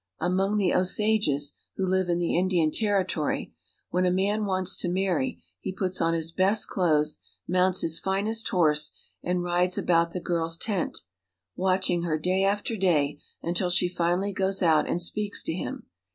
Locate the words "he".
5.59-5.71